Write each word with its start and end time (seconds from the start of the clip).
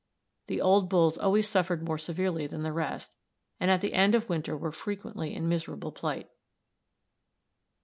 The 0.47 0.59
old 0.61 0.89
bulls 0.89 1.15
always 1.15 1.47
suffered 1.47 1.83
more 1.83 1.99
severely 1.99 2.47
than 2.47 2.63
the 2.63 2.73
rest, 2.73 3.13
and 3.59 3.69
at 3.69 3.81
the 3.81 3.93
end 3.93 4.15
of 4.15 4.29
winter 4.29 4.57
were 4.57 4.71
frequently 4.71 5.35
in 5.35 5.47
miserable 5.47 5.91
plight. 5.91 6.27